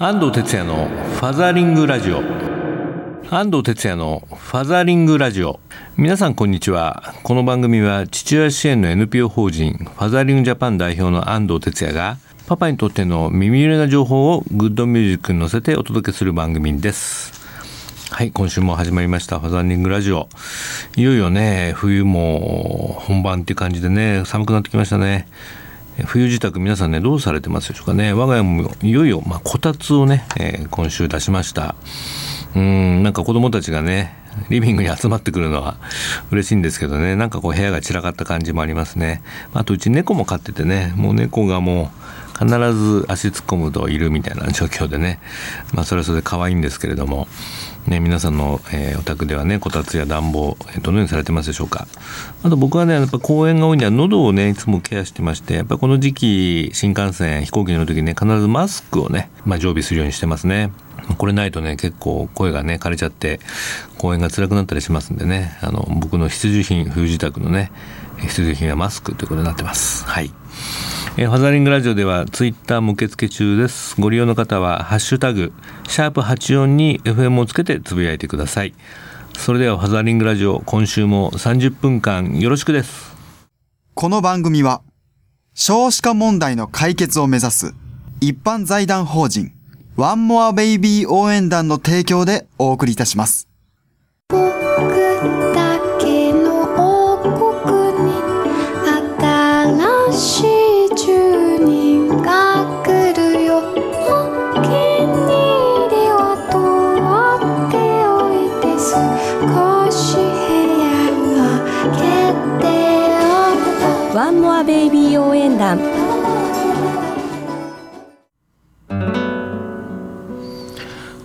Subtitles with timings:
[0.00, 2.22] 安藤哲也のファザリングラジオ。
[3.30, 5.58] 安藤哲也のファザリングラジオ。
[5.96, 7.14] 皆さんこんにちは。
[7.24, 12.16] この番組は父親支援の NPO 法人ファザリングジャパン代表の安藤哲也が
[12.46, 17.32] パパにとっての耳寄りな情報をグッドミュージックに乗せてお届けする番組です。
[18.12, 20.28] はい今週も始まりましたファザリングラジオ。
[20.94, 25.26] いよいよね冬も本番っていう感じでね寒くなってきましたね。
[26.06, 28.12] 冬支度皆さんねどうされてますでしょうかね。
[28.12, 31.74] 我が家もいよいよ、まあ、こたつをね、えー、今週出しました。
[32.54, 34.16] うんなんか子供たちがね
[34.48, 35.76] リビングに集まってくるのは
[36.30, 37.16] 嬉しいんですけどね。
[37.16, 39.22] なんかこう部屋が散らかった感じもありますね。
[39.52, 40.92] あとうち猫も飼っててね。
[40.96, 41.97] もう猫がもう
[42.38, 45.20] 必ず足突っ込むといるみたいな状況でね。
[45.72, 47.28] まあそれはそれで可愛いんですけれども。
[47.86, 51.88] ね、皆さんの、えー、お宅ではねこたつや暖房、どのようにされてますでしょうか。
[52.42, 60.70] あと僕はねやっぱ公園が多いんで喉をねいつもケアしてましてやっぱこの時期新幹線飛行機の時にね必ずマスクをね、まあ、常備するようにしてますね。
[61.16, 63.40] これないとね結構声がね枯れちゃって
[63.96, 65.56] 公演が辛くなったりしますんでね。
[65.62, 67.72] あの僕の必需品冬支度のね
[68.20, 70.04] 必需品はマスクということになってます。
[70.04, 70.30] はい。
[71.16, 74.00] えー、ファザリングラジオではツイッターも受付中です。
[74.00, 75.52] ご利用の方は、ハッシュタグ、
[75.88, 78.74] シャープ84に FM をつけてつぶやいてください。
[79.36, 83.16] それではファザリングラジオ、今週も30分間よろしくです。
[83.94, 84.82] この番組は、
[85.54, 87.74] 少子化問題の解決を目指す
[88.20, 89.52] 一般財団法人
[89.96, 93.48] ワンモアベイビー応援団の提供でお送りいたします。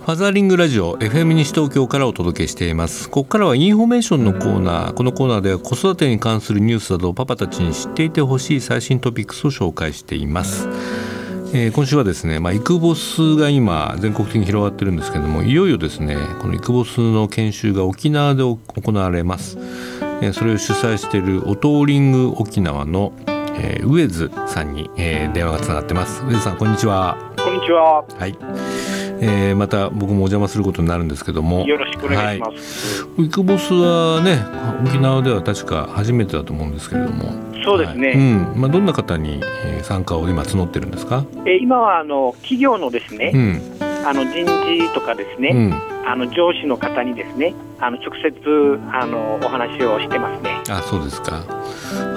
[0.04, 3.08] ファザーリングラジオ FM 西東京からお届けしています。
[3.08, 4.92] ここからはインフォメーションのコーナー。
[4.92, 10.68] このコーナーでは子育てに関するニュースなどをパパたちに知っていてほしい最新トピックスを紹介しています。
[11.54, 19.56] えー、今週はですね、まあ、イクボスが今全国的に広がってるんですけどもいよいよですねこのイクボスの研修が沖縄で行われます、
[20.20, 23.12] えー、それを主催しているオトーリング沖縄の
[23.56, 26.22] えー、上津さんに、えー、電話がつながってます。
[26.24, 27.16] 上津さんこんにちは。
[27.36, 28.04] こんにちは。
[28.18, 28.36] はい、
[29.24, 31.66] えー、また僕もお邪魔することになるんですけども。
[31.66, 34.44] よろしくお願いします、はい、ビッグボスはね
[34.86, 37.32] 沖縄では確か初めてだと思うんですけれども。
[37.64, 38.52] そうですね、はい、うん。
[38.56, 39.40] まあ、どんな方に
[39.82, 43.62] 参加を今募ってるんですか、えー、今はあの企業のですね、うん、
[44.06, 45.72] あの人事とかですね、うん。
[46.06, 50.62] あの上司の方にですねあの直接あのお話をしてますね。
[50.68, 51.42] あそうですか。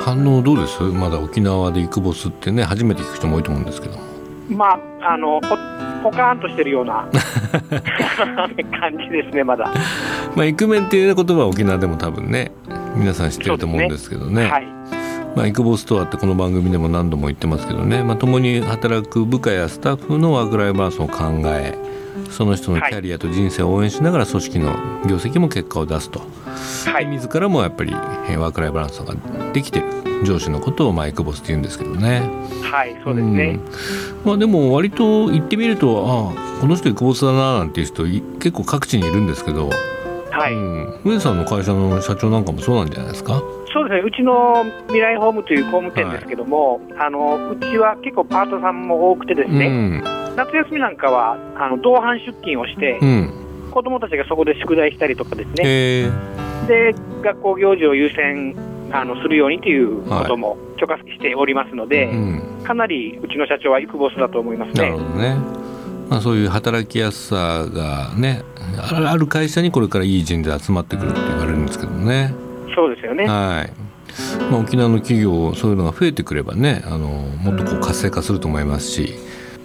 [0.01, 0.83] 反応どうです？
[0.83, 3.97] まだ沖縄でイクボスってね初めて聞く人も多いと思うんですけど。
[4.49, 4.65] ま
[5.01, 5.55] ああのポ
[6.07, 7.05] ポカーンとしてるような。
[8.79, 9.69] 感じですねまだ。
[10.35, 12.51] まあイクメンっていう言葉は沖縄でも多分ね
[12.95, 14.67] 皆さん知ってると思うんですけどね、ね、はい。
[15.35, 21.77] まあ、イクボスとはってこの番組でも何度も言ってますけどね、まあ、共に働く部下やスタッフのワークライフバランスを考え
[22.31, 24.71] その人のキャリアと人生を応援しながら組織の
[25.05, 26.29] 業績も結果を出すと、はい、
[27.09, 29.15] 自らもやっぱりワークライフバランスが
[29.53, 29.85] できてる
[30.25, 32.21] 上司のことをマイクボスって言うんですけどね。
[32.63, 33.59] はいそうですね、
[34.23, 39.69] うん、まあ、でも割と言ってみるとああこの人イクボスだななんていう人結構各地にいるんですけど、
[40.31, 40.53] はい。
[40.53, 43.41] うん、上さんの会社の社長なんかもそうなんじゃないですか？
[43.71, 44.07] そうですね。
[44.07, 50.03] うちの未来ホームという工務店ですけども、はい、あのうちは結構パートさんも多くてですね、うん。
[50.35, 56.11] 夏休みなんかはあの同伴出勤をして、うん、子どもたちがそこで宿題したりとかですね、
[56.67, 58.55] で学校行事を優先
[58.91, 64.81] あのするようにということも許可しておりますので、はいうん、かなりうちの社長はイクボスだと思いますね。
[64.81, 65.35] なるほどね。
[66.09, 68.41] まあ、そういう働きやすさがね
[68.79, 72.33] ある会社にこれからいい人で集まってくるって言われるんですけどね。
[72.73, 73.87] そうですよね、はい。
[74.49, 79.15] まあ、沖縄の企業そういうのが増えてくればねあのもっとこう活性化すると思いますし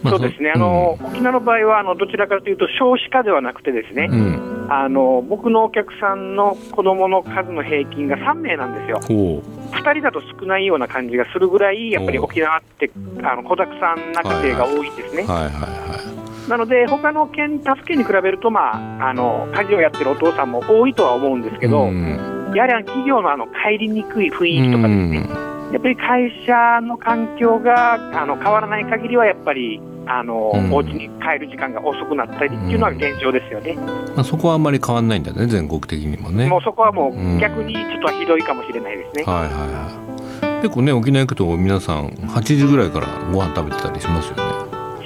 [0.03, 9.01] そうですね、あの、うん、沖縄の場合はあのどちらかというと少子化ではなくてですね、うん、あの僕のお客さんの子どもの数の平均が3名なんですよ。
[9.01, 12.91] 2人だと少ないような感じがするぐらいやっぱり沖縄って
[13.23, 15.23] あの子だくさんな家庭が多いんですね。
[15.25, 15.53] はいはい。
[15.53, 33.75] はいなので、他の県、助けに比べると、まあ、あの家事をやってるお父さんも多いとは思うんですけど、うん、やはり企業のあの帰りにくい雰囲気とかですね、やっぱり会社の環境があの変わらない限りは、やっぱりあの、うん、お家に帰る時間が遅くなったりっていうのは現状ですよね、
[34.15, 36.47] まあ、そこはあんまり変わらないんだね全国的にもね。
[36.47, 40.63] もうそこはもう逆にちょっとひどいかもしれないですね、はいはいはい。
[40.63, 44.43] 結構ね沖縄行くと皆さん8時ぐらいからご飯食べてたりしますよね。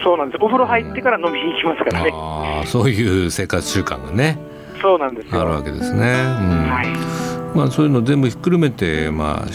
[0.02, 0.42] そうなんです。
[0.42, 4.38] お風呂入ってから飲みに行きますからね、ああそういう生活習慣がね。
[4.80, 6.06] そうなんですあるわけですね、うん。
[6.68, 7.56] はい。
[7.56, 9.46] まあ、そういうの全部ひっくるめて、まあ、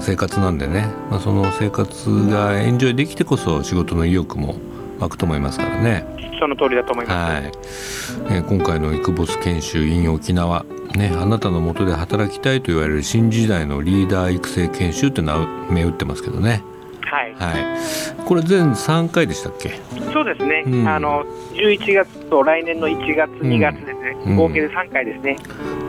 [0.00, 4.56] 生活なんでね、まあ、その生活がエンジョイできてこそ仕事の意欲も
[4.98, 6.06] 湧くと思いますからね。
[6.38, 8.36] その通りだと思います、はい。
[8.36, 10.64] えー、今回のイクボス研修 in 沖縄。
[10.96, 16.62] ね、あなたのもとで働きたいと言われる新時代のリーダー育成研修っていうのは銘打ってますけどね。
[17.00, 19.80] はい、はい、これ全3回でしたっけ？
[20.12, 25.36] そうですね、うん、あの11月と来年の1月、2月ですね、うん、合計で3回ですね。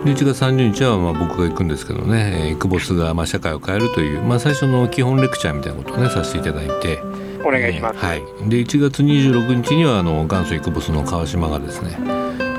[0.05, 6.99] 11月30日はまあ僕が行くんですけどね、イクボスがまあ社会を変えるという、まあ、最初の基本レクチャーみたいなことをねさせていただいて。
[7.45, 11.97] お願いします、えー、はい、で1月26日にはあの元祖イクボスの川島がですね、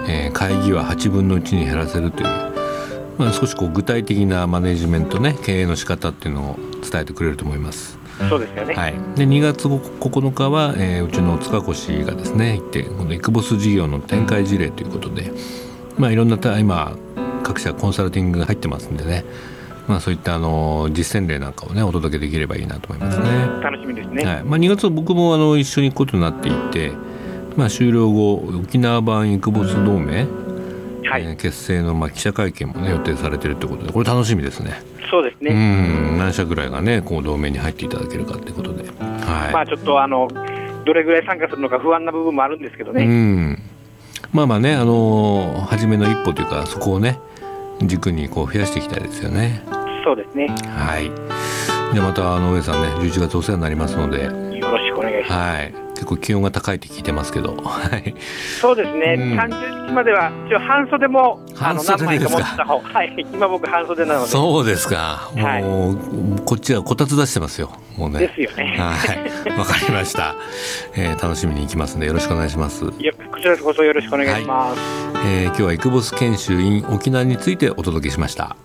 [0.08, 2.28] えー、会議は8分の1に減らせるという、
[3.18, 7.98] まあ、少しこう具体的なマネジメントね経営の仕方っていうのを伝えてくれると思います。
[8.28, 15.32] そうですよね、はい、で2月9日は、えー、うちの塚越がですね行ってこのイクボス事業の展開事例ということで、
[15.98, 16.96] まあ、いろんな今
[17.42, 19.24] 各社コンサルティングが入ってますんでね
[19.86, 23.26] まあ、そういったあの実践例なんかをねお届けできればいいなと思いますね。
[23.62, 24.24] 楽しみですね。
[24.24, 24.44] はい。
[24.44, 26.92] まあ2月僕もあの一緒に行くことになっていて、
[27.56, 30.26] まあ終了後沖縄版イクボス同盟、
[31.04, 34.82] はい、えー、結成のまあ記者会見もね予定されてるということでこれ楽しみですね。
[35.10, 35.50] そうですね。
[35.50, 35.54] う
[36.14, 39.52] ん何社ぐらいがねこう同盟に入っていただけるかということで、はい。
[39.52, 40.28] まあちょっとあの
[40.86, 43.04] どれぐらい参加するのか不安な部分もあるんですけどね。
[43.04, 43.58] うん。
[44.32, 47.18] まあまあねあの初めの一歩というかそこをね
[47.82, 49.62] 軸にこう増やしていきたいですよね。
[50.04, 50.48] そうですね。
[50.48, 51.10] はい。
[51.94, 54.24] でまたあの上さんね11月お世話になりますので。
[54.24, 54.30] よ
[54.70, 55.32] ろしくお願いします。
[55.32, 55.74] はい。
[56.04, 58.14] 結構気温が高いって聞いてますけど、はい、
[58.60, 62.66] そうですね、うん、30日までは一応半袖も半袖ですか？
[62.66, 64.26] はい、今僕半袖なので。
[64.26, 65.30] そうですか。
[65.34, 67.70] もう、はい、こっちはこたつ出してますよ。
[67.96, 68.18] もうね。
[68.18, 68.76] ですよね。
[68.78, 69.58] はい。
[69.58, 70.34] わかりました、
[70.94, 72.84] えー、楽しみに行きますんでよろしくお願いします。
[72.98, 74.80] いやこちらこそよろしくお願いします、
[75.16, 78.56] はい、えー、今日はイクボス研修 in 沖縄についてお届けしました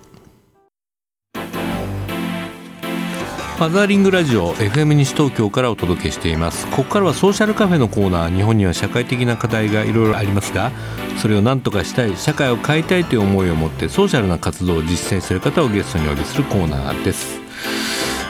[3.59, 6.65] ファザーリングラジオ FM 西東京からお届けしています。
[6.67, 8.33] ここからはソーシャルカフェのコーナー。
[8.33, 10.71] 日本には社会的な課題がいろいろありますが
[11.17, 17.41] それを何とかしたい社会を変えたいという思いを持ってソーシャルな活動を実践する方をゲストにお呼びするコーナーです。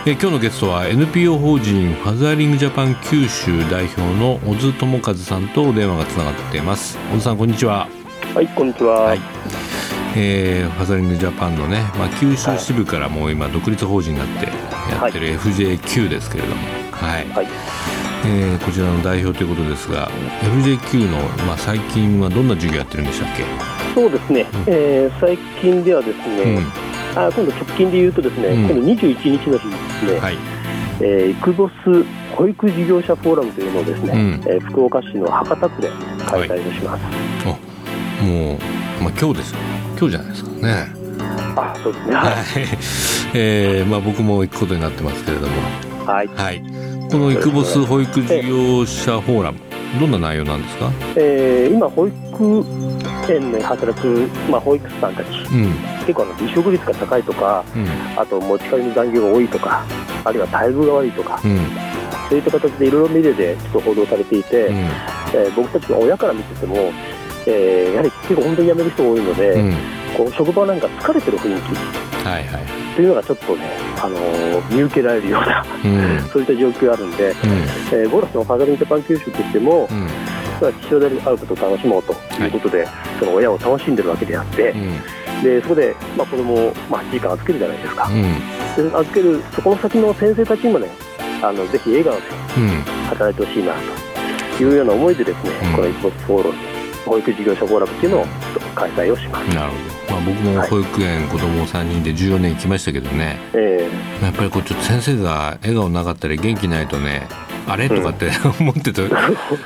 [0.07, 6.97] え今日のゲストは NPO 法人ファザーリングジャパン九州代表の小津智和さんとお電話がつながっています。
[7.11, 7.87] 小津さんこんにちは。
[8.33, 9.21] はいこんにちは、はい。
[10.15, 17.47] えー、ファザリングジャパンのね、まあ、九州支部からもう今独立法人になってやってる FJQ ですけれども、はい、はい、
[18.25, 20.09] えー、こちらの代表ということですが
[20.41, 23.43] FJQ の、まあ、最近はどんな授業やってるんでしたっけ？
[23.95, 26.65] そうですね、うん、えー、最近ではですね、うん、
[27.15, 30.37] あ今度直近で言うとですね、うん、今度21日の日にですね、はい。
[31.01, 31.73] えー、イクボス
[32.35, 35.89] 保育事業者フォーラムというのをですね、うん、えー、福岡市の博多区で
[36.25, 37.03] 開催をします、
[37.47, 37.57] は
[38.21, 38.57] い、もう、
[39.03, 39.59] まあ、今日ですよ。
[39.97, 40.87] 今日じゃないですかね。
[41.55, 42.15] あ、そうですね。
[42.15, 42.35] はい。
[43.33, 45.53] えー、まあ僕も行くことになってますけれども。
[46.05, 46.27] はい。
[46.27, 46.61] はい。
[47.11, 49.59] このイクボス保育事業者フォーラム、
[49.99, 50.91] どんな内容なんですか？
[51.15, 52.65] えー、今保育
[53.31, 55.73] 園で働くまあ保育士さんたち、うん、
[56.05, 57.87] 結構あの離職率が高いとか、うん、
[58.19, 59.83] あと持ち帰りの残業が多いとか、
[60.23, 61.39] あるいは待遇が悪いとか。
[61.43, 61.59] うん
[62.29, 66.75] そういった形でいろいろメディアでちょっと報道されていて、うん、えー、僕たちの親から見てても
[67.47, 69.73] えー、やはり結構本当に辞める人多いので、うん、
[70.17, 72.09] こう職場なんか疲れてる雰囲気。
[72.25, 73.65] はいはい、っていうのがちょっとね、
[74.01, 77.35] あのー、見受けられるような、うん、 そういった状況があるんで、うん、
[77.99, 80.07] えー、ゴロスのファザリングジャパン給食としても、うん、
[80.83, 82.13] 父親であることを楽しもうと
[82.43, 82.87] いうことで、はい、
[83.19, 84.75] その親を楽しんでるわけであって、
[85.41, 88.09] でそこで、まあ、子供を、まあ、8時間預けるじゃないですか、
[88.75, 90.89] で預けるそこの先の先生たちにもね
[91.41, 92.21] あのぜひ笑顔で
[93.09, 93.73] 働いてほしいな
[94.57, 98.25] というような思いでですね、この一歩フォロー保育事業者フォーラムっていうのを
[98.75, 99.55] 開催をします。
[99.55, 107.27] なるほど、まあ、僕も保育園、はい、子供3人で14年行きましたけどね、えー、やっぱりこうちょっと先生が笑顔なかったり元気ないとね
[107.69, 107.87] あれ？
[107.89, 109.07] とかって、 思ってて、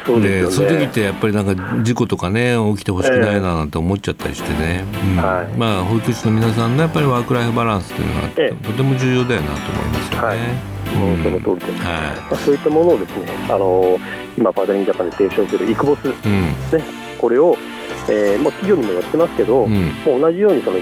[0.06, 5.18] そうで、ね、そういう時ってやっぱりなんか事故とかね起きてほしくないななんて思っちゃったりしてね、うん。
[5.18, 8.28] はい、まあ保育士の皆さんのやっぱりワークライフバランスっていうのは
[8.64, 10.28] とても重要だよなと思いますよね。
[10.28, 10.74] はい。
[10.94, 14.00] その通りです、はい、まあ、そういったものをですね、あのー、
[14.38, 16.56] 今、パーダリンジャパンで提唱するイクボス、うん、ね、
[17.18, 17.58] これを、
[18.10, 19.72] えー、もう企業にもやってますけど、うん、
[20.06, 20.78] もう同じようにその、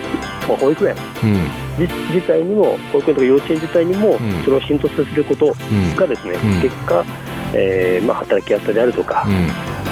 [0.51, 5.53] まあ、保育園、うん、自体にも保育園とか幼稚園自体にもそれを浸透させること
[5.95, 7.05] がですね、結果、
[7.53, 9.33] えーまあ、働きやすさであるとか、うん、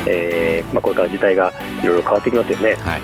[0.06, 3.02] えー、まあ、これから時代がいろいろ変わってきますよね、はい、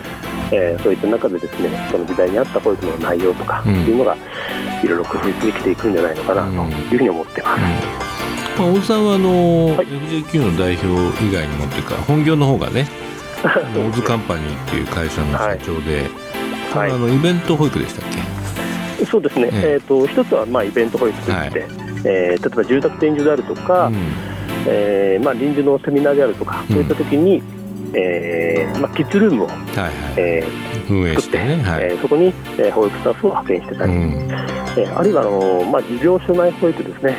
[0.51, 4.17] えー、そういった中でですねその時代に合った保育の内容とかっていうのが、
[4.83, 7.61] いろいろ工夫できていくんじゃないのかなというふうに思ってます。
[8.57, 12.87] まあ、大津さんはあの、はい、FJQ の代表以外にもというか本業の方が ね。
[13.75, 16.24] 大津カンパニーっていう会社の社長で、はい、
[16.81, 18.05] あのイベント保育でしたっ
[18.99, 19.05] け？
[19.05, 21.69] そうですね、えー、えーと一つはまあイベント保育といって、はい、
[22.05, 23.95] えー、例えば住宅展示であるとか、うん、
[24.67, 27.43] えー、まあ、臨時のセミナーであるとか、そういった時に、
[27.93, 29.91] えーまあ、キッズルームを、はいはい。
[30.17, 31.61] えー、運営して、ね。
[31.63, 37.15] はい、えー、そこに、えー、保育スタッフを派遣してたり、うん、えー、あるいはあの、まあ、事業所内保育ですね。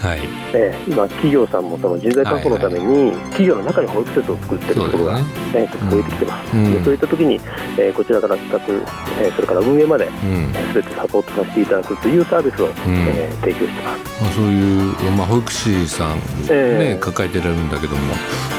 [0.00, 0.20] はい。
[0.54, 5.24] えー、今、企業さんもその人材確保のために、企業の中に保育施設を作っているところが、ね。
[5.54, 7.40] えー、増えてきてます、うん、でそういった時に、
[7.76, 18.14] えー、こちらから企画、えー、それから運営まで、す、う、べ、ん、てサポートさせていただくというサービスを、うん、えー、提供してます、まあ、そういう、まあ、保育士さん、ね、えー、抱えてられるんだけども、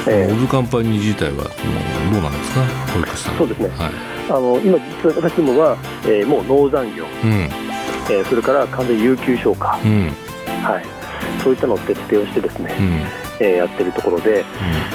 [0.08, 1.46] えー、オズカンパニー自体は
[2.12, 2.62] どうなんですか、
[2.94, 3.38] 保育士さん。
[3.38, 3.92] そうですね、はい、
[4.30, 7.32] あの今、実は私どもは、えー、もう農産業、うん、
[8.12, 9.80] えー、それから完全有給消化。
[9.84, 10.12] うん。
[10.64, 11.01] はい
[11.44, 14.42] そういったのを徹底をしてですね、うん、えー、やってるところで、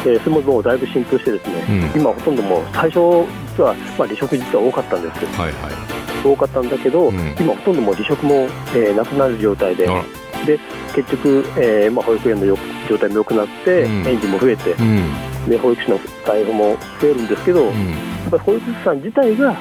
[0.04, 3.00] うん、えー、それももうだいぶ浸透してですね、うん、今ほとんどもう最初
[3.56, 5.72] 実は、まあ、離職実は多かったんです、はいはい、
[6.24, 8.34] 多かったんだけど、今ほとんどもう離職も、
[8.74, 9.88] えー、なくなる状態で。
[10.44, 10.60] で
[10.94, 12.56] 結局、えーまあ、保育園のよ
[12.88, 14.74] 状態も良くなって、園児も増えて、
[15.48, 17.72] で保育士の逮捕も増えるんですけど、やっ
[18.30, 19.56] ぱり保育士さん自体が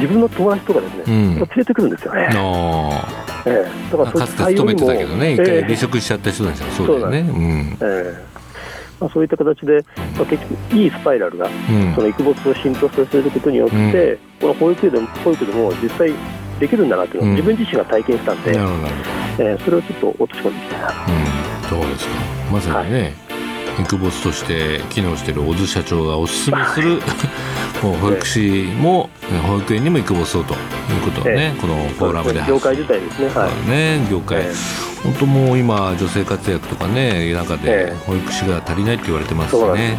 [0.00, 2.28] 自分の友達とかですね、連れてくるんですよね。
[3.46, 7.20] ええ、だからかつて勤めてたけどね、一回離職しちゃった人たちはそうだよね。
[7.20, 8.36] うん、ええ。
[8.98, 9.84] まあ、そういった形で、
[10.16, 16.10] まあ、結局、いいスパイラルが、うん、その育没を浸透させることによって、うん、この保育園でも保育でも実際
[16.58, 22.14] できるんだなというのを、自分自身が体験したんで、うん、えー、それをちょっと落とし込んでいきたいな、うん、そうですか、
[22.50, 23.25] まさにね、はい
[23.80, 27.00] 育ボスとして機能している小津社長がおすすめする
[27.82, 29.10] 保育士も
[29.46, 30.60] 保育園にも育ボスをという
[31.04, 34.44] ことをね、このフォーラムで業界自体ですね,、はい、ね業界、
[35.02, 39.98] 本当もう今女性活躍とかね中で保育士が足りないって言われてますしね、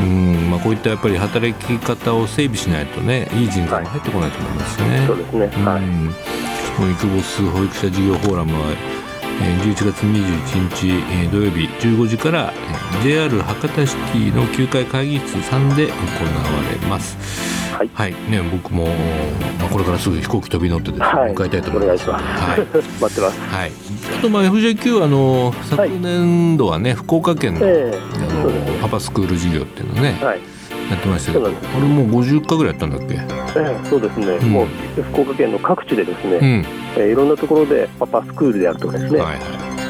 [0.00, 0.50] うん。
[0.50, 8.91] まあ、こういったやっぱり働き方を整備しないとねいい人材も入ってこないと思いますしね、そうですね、はい、育ボス保育者事業フォーラムは
[9.40, 12.52] 11月21日土曜日15時から
[13.02, 15.96] JR 博多シティの9階会議室3で行わ
[16.70, 17.16] れます。
[17.72, 18.86] はい、はい、ね、僕も、
[19.58, 22.10] まあ、これからすぐ飛行機飛び乗ってです、ね、はい、向かいたいと思います。
[22.10, 22.20] はい、
[22.76, 23.20] 待ってます。
[23.20, 23.70] はい。
[23.70, 30.40] ちょっとまあ FJQ あの昨年度はね、福岡県の,、えー、あのパパスクール事業っていうのね、はい、
[30.90, 33.14] やってましたけど、あれもう50回ぐらいやったんだっけ？
[33.14, 34.26] ええ、そうですね。
[34.26, 34.66] うん、もう
[35.02, 36.64] 福岡県の各地でですね、うん。
[36.96, 39.38] えー、いろんなところでパパスクールであるとかですね、はい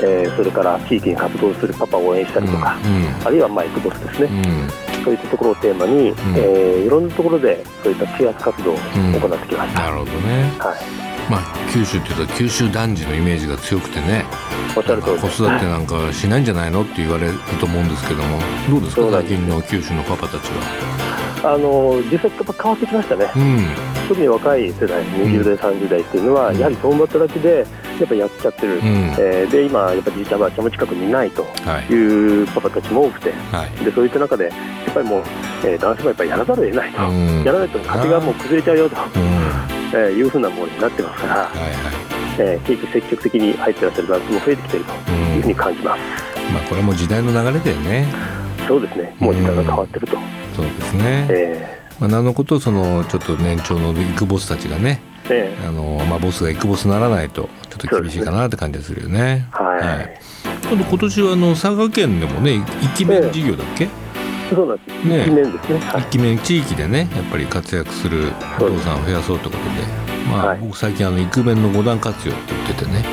[0.03, 4.29] えー、それから地域に活動するパパを応援したりとか、うんあるいはマイクボスですね、
[4.99, 9.83] うん、そういったところをテーマに、うん、えー、いろんなところでそういった啓発活動を行ってきました。
[9.83, 14.25] なるほどね、はいまあ、九州っていうと九州男児のイメージが強くてね。
[14.77, 15.21] おっしゃる通り。
[15.21, 18.39] 子育てなんかしないんじゃないのって言われると思うんですけども
[18.71, 21.23] どうですか最近の九州のパパたちは？
[21.45, 23.67] あの実際やっぱ変わってきましたね、うん、
[24.09, 27.67] 特に若い世代20代、30代っていうのは、うん、やはり共働きで
[27.99, 31.43] やっぱやっちゃってる、うん、えー、で今やっぱじいちゃんばあちゃんも近くにいないと
[31.93, 34.51] いうパパたちも多くて、はい、でそういった中でや
[34.91, 35.23] っぱりもう、
[35.65, 36.97] えー、男性もやっぱりやらざるを得ないと、
[37.45, 38.97] やらないと家庭がもう崩れちゃうよと。
[39.93, 41.73] えー、いうふうなものになってますから、はいはい。
[42.39, 46.01] えー、結局積極的に入ってらっしゃる男性も増えてきているというふうに感じます、
[46.53, 48.07] まあ、これも時代の流れだよね。
[48.67, 49.15] そうですね。
[49.19, 50.17] もう時代が変わってると、
[50.55, 52.01] そうですね、えー。
[52.01, 59.19] まあ、何のことそのちょっと年長のビッグボスたちがね、えー、あのまあ、ボスがビッグボスならないとちょっと厳しいかなって感じがするよね。
[59.19, 59.49] ね。
[59.51, 60.21] はい、はい、
[60.63, 62.63] 今度今年はあの佐賀県でもねイ
[62.97, 64.02] ケメン事業だっけ、えー
[64.51, 65.09] そうなんです。
[65.09, 65.81] ね、一面ですね。
[65.99, 70.13] 一気面地域でね、やっぱり活躍するお父さんを増やそうということで。
[70.29, 73.05] まあ、はい、僕最近あのイクメンの五段活用って言っててね、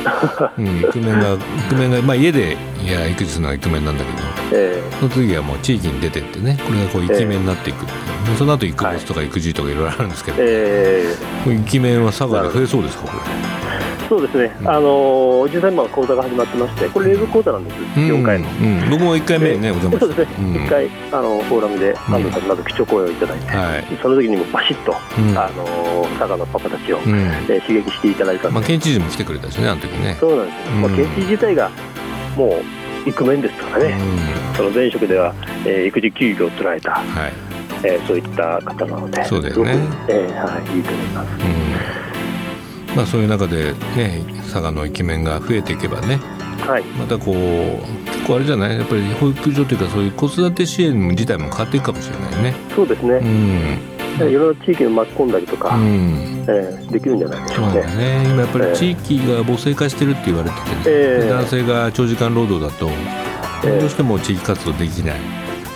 [0.58, 4.18] うん、イクメンがイクメンが、まあ、家でいや育児するのはイクメンなんだけど、
[4.52, 13.69] えー、その次はもう地域に出てってねこれがこうイケメンになっていくっていう、えー、その後育物とか育児とかいろいろあるんですけど、えー、イケメンは佐賀で増えそうですかこれ。
[14.10, 20.00] そうですね、うん、あの実際今講座が始まってまして、これ、英語講座なんです、うん、4回の、うん、僕も1回目ね、お邪魔して。
[20.00, 30.16] そうですね、1回あのフォーラムで安藤さんにまず基調講演をいただいて、はい、その時にもバシッと、あの佐賀のパパたちを、えー、刺激していただいたまあ、県知事も来てくれたしね、あの時ね。
[30.18, 31.70] そうなんです、まあ、県知事自体が
[32.36, 32.60] も
[33.06, 33.96] うイクメンですからね、
[34.56, 35.32] その前職では、
[35.64, 37.50] えー、育児休業を捉えた、はい。
[37.82, 39.72] えー、そういった方なので、そうですね、
[40.08, 41.69] えーはい、いいと思います。
[42.96, 46.16] まあ、そういう中で、ね、佐賀のイケメンが増えていけばね、
[46.66, 47.34] はい、またこう
[48.06, 48.78] 結構あれじゃない？
[48.78, 52.54] やっぱり保育所というかそういう子育て支援自体も変わっていくかもしれないね。
[52.74, 53.14] そうですね、
[54.20, 54.28] うん。
[54.28, 57.82] いろんな地域に巻き込んだりとか、うん、えー、できるんじゃないでしょうかね。
[57.96, 62.90] ね今やっぱり地域が母性化してるって言われてて、えー、男性が長時間労働だと
[63.66, 65.20] どうしても地域活動できない。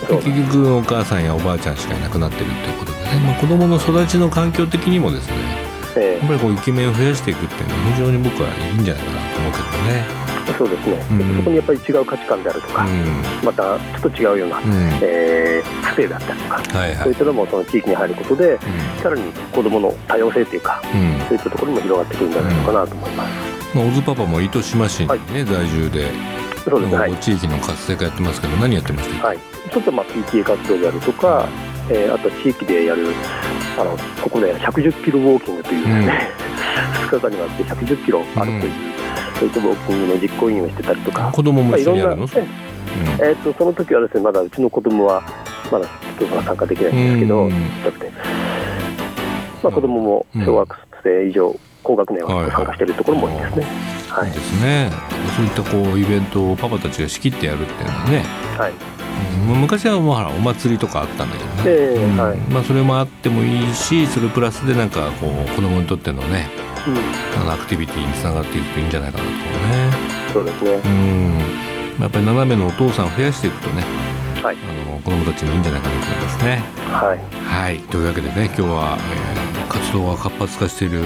[0.09, 5.64] 結局お母さんやおばあちゃんしかいなくなってるということでね、まあ、子どもの育ちの環境的にもですね、
[6.01, 10.25] やっぱりこうイケメンを増やしていくっていうのは非常に僕はいいんじゃないかなと思うけどね。
[10.57, 14.71] そうですね、うん、そこにやっぱり違う価値観であるとか、うん、またちょっと違うような、うん、
[15.01, 18.59] えー、だったりとか、はいはい、そういったのもその地域に入ることで、
[19.01, 20.81] さらに子どもの多様性というか、
[21.27, 23.75] そういったところも広がってくるんじゃないのかなと思います。
[23.75, 26.11] まあ、小津パパも糸島市にね、はい、在住で。
[26.65, 29.37] そうですね、地域の活性化やってますけど何やってました、はい、
[29.71, 31.47] ちょっとまあ PTA 活動であるとか、
[31.89, 33.07] えー、あと地域でやる
[33.77, 36.31] あのここで110キロウォーキングというね、
[37.01, 38.61] うん、 2日間にわって110キロ歩くという、うん、
[39.39, 41.31] そういったウォーキングの実行委員をしてたりとか。
[41.31, 42.37] 子供も一緒にやるの、まあ、
[43.19, 45.21] えーと、その時はですねまだうちの子供は
[45.71, 45.87] まだ
[46.45, 47.57] 参加できないんですけど、うん、ま
[49.65, 53.65] あ、子供も小学生以上、高学年は参加しているところも多いですね。
[54.09, 54.89] はい、ですね。
[55.35, 58.23] そういったこうイベントをパパたちが仕切ってやるっていうのはね。
[58.57, 58.73] はい。
[59.49, 62.37] うん、昔はもうお祭りとかあったんだけどね、えー、うん、はい。
[62.37, 66.49] まあ、それもあってもいいしそれプラスでなんかこう子供にとってのね、
[66.87, 70.15] うん、あのアクティビティにつながっていくといいんじゃないかなと思うね。
[70.33, 73.83] そうですね、うん、やっぱり斜めのお父さんを増やしていくとね、
[74.43, 76.63] はい、あの子供たちもいいんじゃないかなと思いますね。
[76.91, 81.05] はい、はい、というわけでね今日は、えー、活動が活発化している、えー、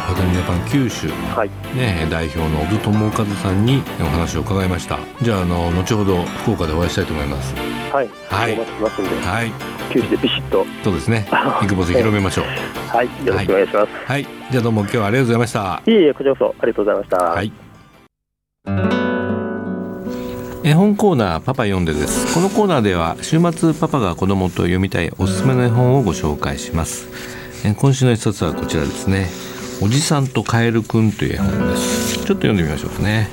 [0.00, 1.50] ファザミジャパン九州、はい。
[1.76, 4.98] ね、代表の小津智和さんにお話を伺いました。
[5.22, 7.54] じゃああの後ほど福岡でお会いしたいと思います。
[7.92, 8.08] はい。
[8.28, 8.52] はい。
[8.54, 9.52] お待ちしますんで、はい、
[9.90, 10.66] 九州でビシッと。
[10.82, 11.26] そうですね。
[11.62, 12.44] イクボス広めましょう。
[12.88, 13.06] はい。
[13.24, 15.82] よろしくお願いします、はい、じゃあどうも今日はありがとうございました。
[15.86, 17.16] いえいえこちらこそありがとうございました。
[17.24, 17.52] はい。
[20.66, 22.34] 絵本コーナーパパ読んでです。
[22.34, 27.33] このコーナーでは週末パパが子供と読みたいおすすめの絵本をご紹介します
[27.72, 29.30] 今週の一冊はこちらですね。
[29.80, 32.16] おじさんとカエルくんという絵本です。
[32.16, 33.30] ちょっと読んでみましょうかね。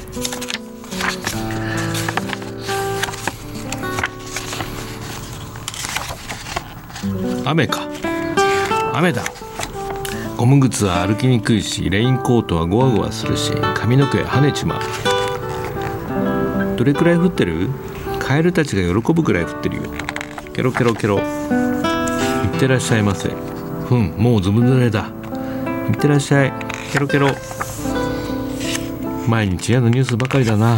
[7.43, 7.81] 雨か。
[8.93, 9.23] 雨だ。
[10.37, 14.81] ゴム靴は歩きにくいしレインコートはゴワゴワするし髪の毛跳ねちまう。
[16.77, 17.69] どれくらい降ってる？
[18.19, 19.83] カエルたちが喜ぶくらい降ってるよ。
[20.53, 21.19] ケロケロケロ。
[21.19, 23.50] いってらっしゃいませ。
[23.91, 25.09] ふんもうずぶ濡れだ。
[25.89, 26.53] いってらっしゃい。
[26.93, 27.27] ケロケロ。
[29.27, 30.77] 毎日嫌なニュースばかりだな。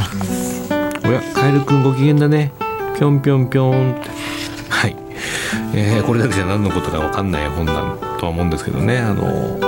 [1.06, 2.52] おやカエルくんご機嫌だね。
[2.98, 4.10] ぴょんぴょんぴょんって。
[4.68, 4.96] はい、
[5.76, 8.98] えー、これだけじゃ何のことか分かんない本なんとは思うんですけどね。
[8.98, 9.60] あの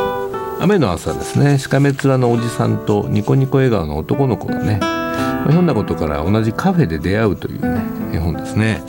[0.60, 1.60] 雨の朝ですね。
[1.60, 4.80] しかめ面のおじさんとニコニコ笑顔の男の子がね。
[5.52, 8.82] ひょんなことから同じカフェで出会うというね絵本ですね。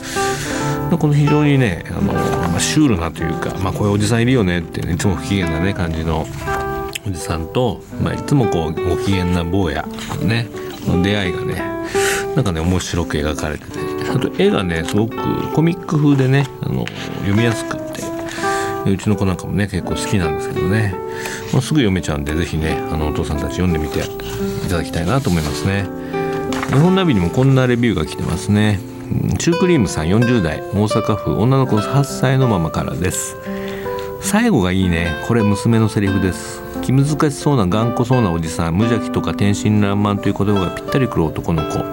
[0.95, 6.25] この非常にねあの、まあ、シュールなというか、まあ、こういうおじさんいるよねって、ね、いつも不機嫌なね感じの
[7.05, 10.47] おじさんと、まあ、いつもこうご機嫌な坊やのね
[10.85, 11.55] の出会いがね
[12.35, 15.15] なんかね面白く描かれててあと絵がねすごく
[15.53, 16.85] コミック風でねあの
[17.19, 18.03] 読みやすくって
[18.89, 20.95] うちの子なんかもね結構好きなんですけどね、
[21.51, 25.85] まあ、すぐ読めちゃうんで是非ねあのお父さんたち読んでみていただきたいなと思いますね。
[26.67, 28.79] 日本ナビにもこんなレビューが来てますね
[29.39, 33.37] シュークリームさん40代大阪府女の子8歳のママからです。
[34.19, 35.15] 最後がいいね。
[35.27, 36.61] これ娘のセリフです。
[36.81, 41.85] 気難しそうな頑固そうなおじさん無邪気とか天真爛漫という言葉がぴったりくる男の子。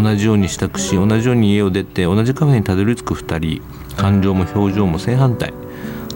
[0.00, 3.62] 同じように支度し同じように家を出て同じカフェにたどり着く2人。
[3.96, 5.52] 感情も表情も正反対。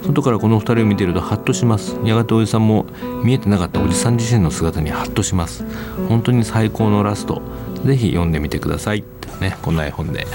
[0.06, 1.96] 外からこの2人を見ているとハッとします。
[2.04, 2.87] やがておじさんも
[3.24, 5.64] 見えてなかったおじさん自身の姿にハッとします。
[6.08, 7.42] 本当に最高のラスト。
[7.84, 9.04] ぜひ読んでみてください。
[9.40, 10.26] ねこんな絵本で、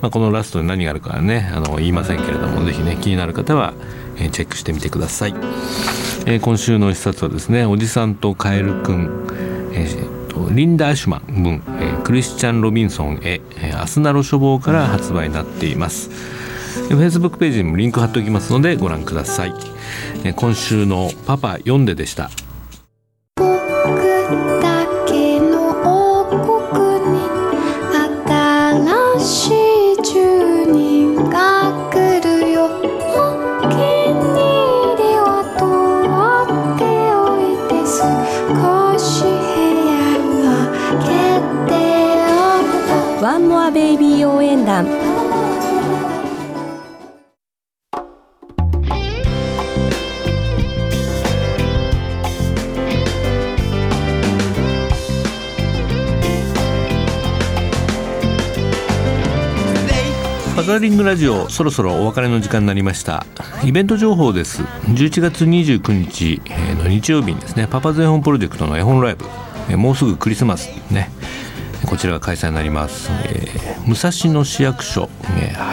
[0.00, 3.74] まあ、このラストに何があるかはねあの言いませんけれどもぜひね気になる方は、
[4.16, 5.34] えー、チェックしてみてください、
[6.26, 9.26] えー、今週の一冊はですね「おじさんとカエルくん」
[9.76, 16.10] えー、リンダ・アシュマン文、えー、クリスチャン・ロビンソンへ、えー、アスナロ書房から発売になっています。
[16.88, 19.54] Facebook ページにもリンク貼っておきますのでご覧ください、
[20.24, 22.30] え、今週の「パパ読んで」でした。
[60.74, 63.24] ファザリングラジオそろそろお別れの時間になりました。
[63.62, 64.60] イベント情報です。
[64.62, 66.42] 11月29日
[66.82, 69.76] の日曜日にですねパパゼ本プロジェクトの絵本ライブ。
[69.76, 71.12] もうすぐクリスマスね。
[71.86, 75.08] こちらが開催になります、えー、武蔵野市役所、